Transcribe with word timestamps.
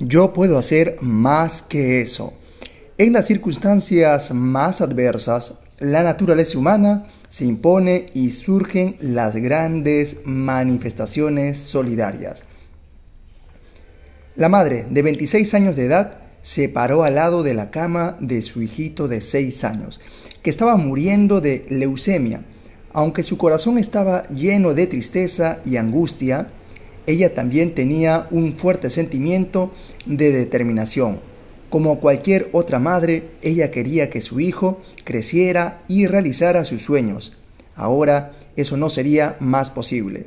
Yo 0.00 0.32
puedo 0.32 0.58
hacer 0.58 0.96
más 1.02 1.62
que 1.62 2.00
eso. 2.00 2.34
En 2.98 3.12
las 3.12 3.26
circunstancias 3.26 4.34
más 4.34 4.80
adversas, 4.80 5.60
la 5.78 6.02
naturaleza 6.02 6.58
humana 6.58 7.06
se 7.28 7.44
impone 7.44 8.06
y 8.12 8.32
surgen 8.32 8.96
las 9.00 9.36
grandes 9.36 10.18
manifestaciones 10.24 11.58
solidarias. 11.58 12.42
La 14.34 14.48
madre, 14.48 14.84
de 14.90 15.02
26 15.02 15.54
años 15.54 15.76
de 15.76 15.86
edad, 15.86 16.18
se 16.42 16.68
paró 16.68 17.04
al 17.04 17.14
lado 17.14 17.44
de 17.44 17.54
la 17.54 17.70
cama 17.70 18.16
de 18.18 18.42
su 18.42 18.62
hijito 18.62 19.06
de 19.06 19.20
6 19.20 19.62
años, 19.62 20.00
que 20.42 20.50
estaba 20.50 20.76
muriendo 20.76 21.40
de 21.40 21.66
leucemia. 21.70 22.42
Aunque 22.92 23.22
su 23.22 23.38
corazón 23.38 23.78
estaba 23.78 24.26
lleno 24.28 24.74
de 24.74 24.88
tristeza 24.88 25.60
y 25.64 25.76
angustia, 25.76 26.48
ella 27.06 27.34
también 27.34 27.74
tenía 27.74 28.26
un 28.30 28.56
fuerte 28.56 28.90
sentimiento 28.90 29.72
de 30.06 30.32
determinación. 30.32 31.20
Como 31.70 32.00
cualquier 32.00 32.48
otra 32.52 32.78
madre, 32.78 33.30
ella 33.42 33.70
quería 33.70 34.08
que 34.10 34.20
su 34.20 34.40
hijo 34.40 34.80
creciera 35.04 35.82
y 35.88 36.06
realizara 36.06 36.64
sus 36.64 36.82
sueños. 36.82 37.36
Ahora 37.74 38.32
eso 38.56 38.76
no 38.76 38.88
sería 38.88 39.36
más 39.40 39.70
posible, 39.70 40.26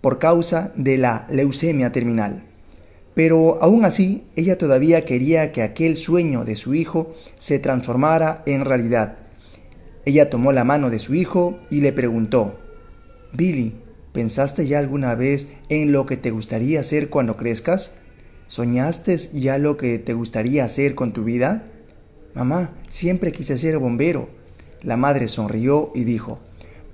por 0.00 0.18
causa 0.18 0.72
de 0.74 0.98
la 0.98 1.26
leucemia 1.30 1.92
terminal. 1.92 2.42
Pero 3.14 3.62
aún 3.62 3.84
así, 3.84 4.24
ella 4.36 4.58
todavía 4.58 5.04
quería 5.04 5.52
que 5.52 5.62
aquel 5.62 5.96
sueño 5.96 6.44
de 6.44 6.56
su 6.56 6.74
hijo 6.74 7.14
se 7.38 7.58
transformara 7.58 8.42
en 8.46 8.64
realidad. 8.64 9.18
Ella 10.04 10.30
tomó 10.30 10.52
la 10.52 10.64
mano 10.64 10.90
de 10.90 10.98
su 10.98 11.14
hijo 11.14 11.58
y 11.70 11.80
le 11.80 11.92
preguntó, 11.92 12.58
Billy, 13.32 13.74
¿Pensaste 14.12 14.66
ya 14.66 14.78
alguna 14.78 15.14
vez 15.14 15.48
en 15.68 15.92
lo 15.92 16.06
que 16.06 16.16
te 16.16 16.30
gustaría 16.30 16.80
hacer 16.80 17.10
cuando 17.10 17.36
crezcas? 17.36 17.92
¿Soñaste 18.46 19.16
ya 19.16 19.58
lo 19.58 19.76
que 19.76 20.00
te 20.00 20.14
gustaría 20.14 20.64
hacer 20.64 20.96
con 20.96 21.12
tu 21.12 21.22
vida? 21.22 21.68
Mamá, 22.34 22.72
siempre 22.88 23.30
quise 23.30 23.56
ser 23.56 23.78
bombero. 23.78 24.28
La 24.82 24.96
madre 24.96 25.28
sonrió 25.28 25.92
y 25.94 26.04
dijo, 26.04 26.40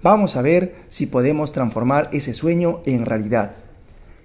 vamos 0.02 0.36
a 0.36 0.42
ver 0.42 0.74
si 0.88 1.06
podemos 1.06 1.52
transformar 1.52 2.10
ese 2.12 2.34
sueño 2.34 2.80
en 2.84 3.06
realidad. 3.06 3.56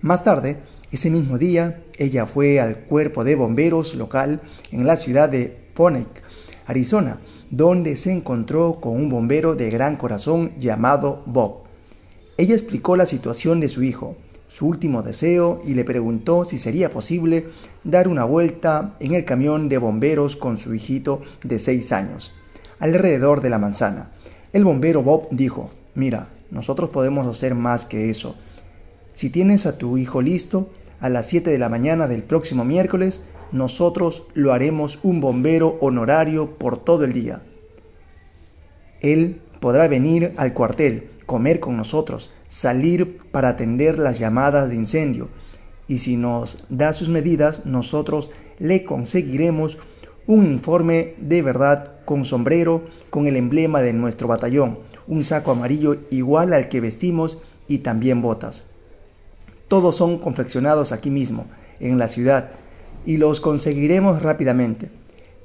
Más 0.02 0.23
tarde, 0.23 0.58
ese 0.92 1.09
mismo 1.09 1.38
día, 1.38 1.83
ella 1.98 2.26
fue 2.26 2.59
al 2.59 2.80
cuerpo 2.80 3.23
de 3.23 3.36
bomberos 3.36 3.95
local 3.95 4.42
en 4.72 4.86
la 4.86 4.98
ciudad 4.98 5.30
de 5.30 5.70
Phoenix, 5.73 6.09
Arizona, 6.66 7.22
donde 7.50 7.95
se 7.95 8.11
encontró 8.11 8.81
con 8.81 8.94
un 8.98 9.09
bombero 9.09 9.55
de 9.55 9.70
gran 9.70 9.95
corazón 9.95 10.52
llamado 10.59 11.23
Bob. 11.26 11.61
Ella 12.38 12.56
explicó 12.56 12.96
la 12.96 13.06
situación 13.06 13.60
de 13.60 13.70
su 13.70 13.84
hijo, 13.84 14.16
su 14.48 14.68
último 14.68 15.02
deseo 15.02 15.62
y 15.66 15.74
le 15.76 15.86
preguntó 15.86 16.44
si 16.46 16.58
sería 16.58 16.90
posible 16.90 17.48
dar 17.84 18.08
una 18.08 18.26
vuelta 18.26 18.96
en 19.00 19.14
el 19.14 19.26
camión 19.26 19.70
de 19.70 19.78
bomberos 19.78 20.36
con 20.36 20.58
su 20.58 20.73
hijito 20.73 21.22
de 21.44 21.60
seis 21.60 21.92
años, 21.92 22.34
alrededor 22.80 23.42
de 23.42 23.50
la 23.50 23.60
manzana. 23.60 24.12
El 24.54 24.66
bombero 24.66 25.04
Bob 25.04 25.28
dijo, 25.32 25.72
mira, 25.96 26.30
nosotros 26.50 26.90
podemos 26.90 27.28
hacer 27.28 27.56
más 27.56 27.86
que 27.86 28.10
eso. 28.10 28.36
Si 29.14 29.30
tienes 29.30 29.66
a 29.66 29.78
tu 29.78 29.98
hijo 29.98 30.22
listo, 30.22 30.70
a 31.00 31.10
las 31.10 31.28
7 31.28 31.50
de 31.50 31.58
la 31.58 31.70
mañana 31.70 32.08
del 32.08 32.23
próximo 32.23 32.66
miércoles, 32.66 33.23
nosotros 33.52 34.23
lo 34.34 34.54
haremos 34.54 35.00
un 35.04 35.20
bombero 35.22 35.78
honorario 35.82 36.58
por 36.58 36.84
todo 36.84 37.04
el 37.04 37.14
día. 37.14 37.42
Él 39.02 39.42
podrá 39.60 39.88
venir 39.88 40.34
al 40.38 40.54
cuartel, 40.54 41.11
comer 41.25 41.59
con 41.59 41.77
nosotros, 41.77 42.31
salir 42.47 43.19
para 43.31 43.50
atender 43.50 44.00
las 44.00 44.19
llamadas 44.19 44.69
de 44.69 44.75
incendio. 44.75 45.30
Y 45.88 46.00
si 46.00 46.17
nos 46.17 46.64
da 46.69 46.94
sus 46.94 47.09
medidas, 47.09 47.66
nosotros 47.66 48.31
le 48.59 48.83
conseguiremos 48.86 49.77
un 50.27 50.45
uniforme 50.45 51.16
de 51.17 51.42
verdad 51.42 51.94
con 52.05 52.25
sombrero, 52.25 52.83
con 53.09 53.27
el 53.27 53.36
emblema 53.36 53.81
de 53.81 53.94
nuestro 53.94 54.27
batallón, 54.27 54.80
un 55.08 55.23
saco 55.23 55.52
amarillo 55.52 55.98
igual 56.10 56.54
al 56.54 56.70
que 56.70 56.81
vestimos 56.81 57.39
y 57.67 57.80
también 57.80 58.21
botas. 58.21 58.65
Todos 59.67 59.95
son 59.95 60.20
confeccionados 60.20 60.92
aquí 60.92 61.10
mismo, 61.10 61.45
en 61.80 61.98
la 61.98 62.08
ciudad, 62.08 62.52
y 63.05 63.17
los 63.17 63.39
conseguiremos 63.39 64.21
rápidamente. 64.21 64.89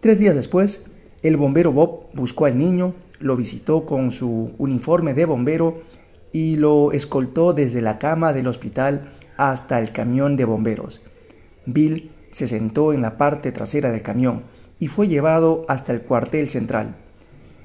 Tres 0.00 0.18
días 0.18 0.34
después, 0.34 0.86
el 1.22 1.36
bombero 1.36 1.72
Bob 1.72 2.06
buscó 2.12 2.44
al 2.46 2.58
niño, 2.58 2.94
lo 3.18 3.36
visitó 3.36 3.86
con 3.86 4.10
su 4.10 4.52
uniforme 4.58 5.14
de 5.14 5.24
bombero 5.24 5.82
y 6.32 6.56
lo 6.56 6.92
escoltó 6.92 7.52
desde 7.52 7.80
la 7.80 7.98
cama 7.98 8.32
del 8.32 8.46
hospital 8.46 9.12
hasta 9.36 9.78
el 9.78 9.92
camión 9.92 10.36
de 10.36 10.44
bomberos. 10.44 11.02
Bill 11.66 12.12
se 12.30 12.48
sentó 12.48 12.92
en 12.92 13.02
la 13.02 13.16
parte 13.16 13.52
trasera 13.52 13.90
del 13.90 14.02
camión 14.02 14.44
y 14.78 14.88
fue 14.88 15.08
llevado 15.08 15.64
hasta 15.68 15.92
el 15.92 16.02
cuartel 16.02 16.48
central. 16.48 16.96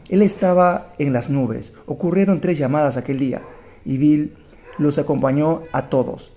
Él 0.09 0.21
estaba 0.21 0.93
en 0.99 1.13
las 1.13 1.29
nubes. 1.29 1.73
Ocurrieron 1.85 2.41
tres 2.41 2.57
llamadas 2.57 2.97
aquel 2.97 3.19
día 3.19 3.41
y 3.85 3.97
Bill 3.97 4.35
los 4.77 4.97
acompañó 4.97 5.61
a 5.71 5.89
todos. 5.89 6.31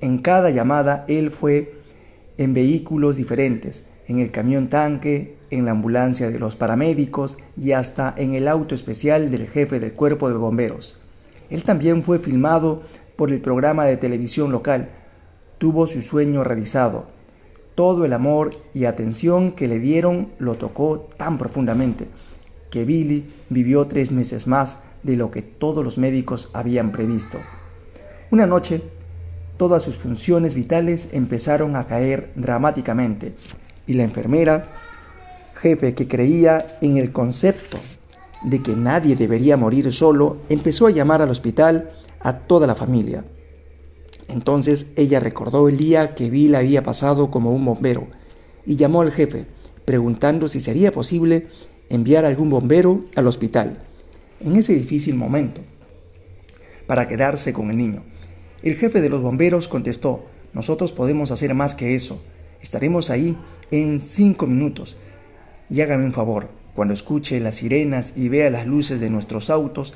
En 0.00 0.18
cada 0.18 0.50
llamada 0.50 1.04
él 1.08 1.30
fue 1.30 1.74
en 2.38 2.54
vehículos 2.54 3.16
diferentes, 3.16 3.84
en 4.08 4.18
el 4.18 4.30
camión 4.30 4.68
tanque, 4.68 5.36
en 5.52 5.64
la 5.64 5.70
ambulancia 5.70 6.30
de 6.30 6.38
los 6.38 6.56
paramédicos 6.56 7.38
y 7.56 7.72
hasta 7.72 8.12
en 8.16 8.34
el 8.34 8.48
auto 8.48 8.74
especial 8.74 9.30
del 9.30 9.48
jefe 9.48 9.78
del 9.78 9.92
cuerpo 9.92 10.28
de 10.28 10.34
bomberos. 10.34 10.98
Él 11.50 11.62
también 11.62 12.02
fue 12.02 12.18
filmado 12.18 12.82
por 13.16 13.30
el 13.30 13.40
programa 13.40 13.84
de 13.84 13.96
televisión 13.96 14.50
local. 14.50 14.90
Tuvo 15.58 15.86
su 15.86 16.02
sueño 16.02 16.42
realizado. 16.42 17.06
Todo 17.74 18.04
el 18.04 18.12
amor 18.14 18.50
y 18.74 18.86
atención 18.86 19.52
que 19.52 19.68
le 19.68 19.78
dieron 19.78 20.32
lo 20.38 20.56
tocó 20.56 21.08
tan 21.16 21.38
profundamente 21.38 22.08
que 22.72 22.86
Billy 22.86 23.30
vivió 23.50 23.86
tres 23.86 24.10
meses 24.10 24.46
más 24.46 24.78
de 25.02 25.16
lo 25.16 25.30
que 25.30 25.42
todos 25.42 25.84
los 25.84 25.98
médicos 25.98 26.50
habían 26.54 26.90
previsto. 26.90 27.38
Una 28.30 28.46
noche, 28.46 28.82
todas 29.58 29.82
sus 29.82 29.98
funciones 29.98 30.54
vitales 30.54 31.10
empezaron 31.12 31.76
a 31.76 31.86
caer 31.86 32.32
dramáticamente 32.34 33.34
y 33.86 33.92
la 33.92 34.04
enfermera 34.04 34.68
jefe 35.62 35.94
que 35.94 36.08
creía 36.08 36.78
en 36.82 36.96
el 36.96 37.12
concepto 37.12 37.78
de 38.42 38.62
que 38.62 38.74
nadie 38.74 39.14
debería 39.14 39.56
morir 39.56 39.92
solo, 39.92 40.38
empezó 40.48 40.88
a 40.88 40.90
llamar 40.90 41.22
al 41.22 41.30
hospital 41.30 41.92
a 42.20 42.38
toda 42.38 42.66
la 42.66 42.74
familia. 42.74 43.24
Entonces 44.28 44.88
ella 44.96 45.20
recordó 45.20 45.68
el 45.68 45.76
día 45.76 46.14
que 46.14 46.30
Bill 46.30 46.56
había 46.56 46.82
pasado 46.82 47.30
como 47.30 47.52
un 47.52 47.64
bombero 47.64 48.08
y 48.66 48.76
llamó 48.76 49.02
al 49.02 49.12
jefe, 49.12 49.46
preguntando 49.84 50.48
si 50.48 50.60
sería 50.60 50.90
posible 50.90 51.48
enviar 51.88 52.24
algún 52.24 52.50
bombero 52.50 53.04
al 53.14 53.26
hospital 53.26 53.78
en 54.40 54.56
ese 54.56 54.74
difícil 54.74 55.14
momento 55.14 55.60
para 56.86 57.06
quedarse 57.06 57.52
con 57.52 57.70
el 57.70 57.76
niño. 57.76 58.02
El 58.62 58.76
jefe 58.76 59.00
de 59.00 59.08
los 59.08 59.22
bomberos 59.22 59.68
contestó, 59.68 60.24
nosotros 60.52 60.92
podemos 60.92 61.30
hacer 61.30 61.54
más 61.54 61.74
que 61.74 61.94
eso. 61.94 62.22
Estaremos 62.60 63.10
ahí 63.10 63.36
en 63.70 64.00
cinco 64.00 64.46
minutos. 64.46 64.96
Y 65.70 65.80
hágame 65.80 66.04
un 66.04 66.12
favor, 66.12 66.50
cuando 66.74 66.94
escuche 66.94 67.40
las 67.40 67.56
sirenas 67.56 68.14
y 68.16 68.28
vea 68.28 68.50
las 68.50 68.66
luces 68.66 69.00
de 69.00 69.10
nuestros 69.10 69.50
autos, 69.50 69.94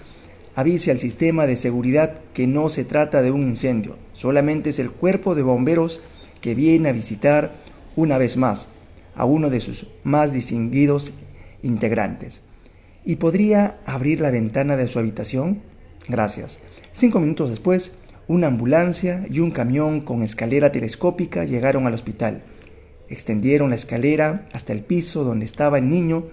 avise 0.55 0.91
al 0.91 0.99
sistema 0.99 1.47
de 1.47 1.57
seguridad 1.57 2.21
que 2.33 2.47
no 2.47 2.69
se 2.71 2.85
trata 2.85 3.23
de 3.23 3.31
un 3.31 3.43
incendio, 3.43 3.99
solamente 4.15 4.71
es 4.71 4.79
el 4.79 4.91
cuerpo 4.91 5.35
de 5.35 5.43
bomberos 5.43 6.03
que 6.41 6.55
viene 6.55 6.89
a 6.89 6.93
visitar 6.93 7.55
una 7.95 8.19
vez 8.19 8.37
más 8.37 8.69
a 9.15 9.25
uno 9.25 9.51
de 9.51 9.61
sus 9.61 9.87
más 10.05 10.33
distinguidos 10.33 11.15
integrantes. 11.63 12.43
¿Y 13.05 13.17
podría 13.17 13.79
abrir 13.87 14.21
la 14.21 14.31
ventana 14.31 14.77
de 14.77 14.89
su 14.89 14.99
habitación? 14.99 15.63
Gracias. 16.09 16.61
Cinco 16.93 17.21
minutos 17.21 17.51
después, 17.51 17.99
una 18.29 18.49
ambulancia 18.49 19.25
y 19.31 19.41
un 19.41 19.51
camión 19.51 20.01
con 20.01 20.23
escalera 20.23 20.73
telescópica 20.73 21.45
llegaron 21.45 21.87
al 21.87 21.95
hospital. 21.95 22.43
Extendieron 23.09 23.71
la 23.71 23.77
escalera 23.77 24.49
hasta 24.53 24.73
el 24.73 24.83
piso 24.83 25.25
donde 25.25 25.47
estaba 25.47 25.79
el 25.79 25.89
niño 25.89 26.25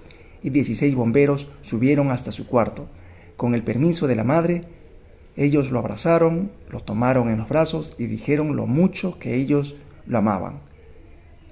y 0.42 0.50
16 0.50 0.96
bomberos 0.96 1.48
subieron 1.62 2.12
hasta 2.12 2.32
su 2.32 2.48
cuarto. 2.48 2.90
Con 3.38 3.56
el 3.56 3.64
permiso 3.64 4.08
de 4.08 4.16
la 4.16 4.24
madre, 4.24 4.66
ellos 5.36 5.72
lo 5.72 5.80
abrazaron, 5.80 6.52
lo 6.70 6.80
tomaron 6.80 7.30
en 7.30 7.38
los 7.38 7.50
brazos 7.50 7.96
y 7.98 8.06
dijeron 8.06 8.56
lo 8.56 8.68
mucho 8.68 9.18
que 9.20 9.36
ellos 9.36 9.76
lo 10.06 10.18
amaban. 10.18 10.62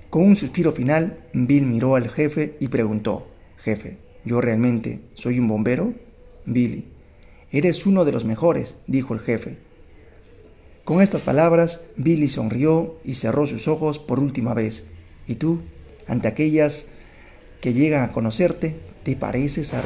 Con 0.10 0.24
un 0.24 0.36
suspiro 0.36 0.72
final, 0.72 1.26
Bill 1.34 1.66
miró 1.66 1.96
al 1.96 2.10
jefe 2.10 2.58
y 2.60 2.68
preguntó, 2.68 3.28
Jefe, 3.58 3.98
¿yo 4.26 4.42
realmente 4.42 5.02
soy 5.14 5.40
un 5.40 5.48
bombero? 5.48 5.94
Billy, 6.46 6.92
eres 7.52 7.86
uno 7.86 8.06
de 8.06 8.12
los 8.12 8.26
mejores, 8.26 8.76
dijo 8.88 9.14
el 9.14 9.20
jefe. 9.20 9.58
Con 10.84 11.02
estas 11.02 11.22
palabras, 11.22 11.86
Billy 11.96 12.28
sonrió 12.28 13.00
y 13.04 13.14
cerró 13.14 13.48
sus 13.48 13.68
ojos 13.68 14.00
por 14.00 14.20
última 14.20 14.54
vez. 14.54 14.90
¿Y 15.32 15.36
tú, 15.36 15.62
ante 16.08 16.28
aquellas 16.28 16.88
que 17.62 17.72
llegan 17.72 18.04
a 18.04 18.12
conocerte, 18.12 18.76
te 19.04 19.16
pareces 19.16 19.74
a, 19.74 19.82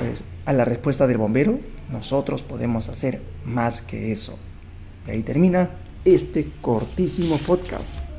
a, 0.45 0.53
la 0.53 0.65
respuesta 0.65 1.05
del 1.05 1.19
bombero? 1.19 1.59
Nosotros 1.91 2.41
podemos 2.41 2.89
hacer 2.89 3.21
más 3.45 3.83
que 3.83 4.11
eso. 4.11 4.39
Y 5.05 5.11
ahí 5.11 5.21
termina 5.21 5.69
este 6.03 6.47
cortísimo 6.63 7.37
podcast. 7.37 8.14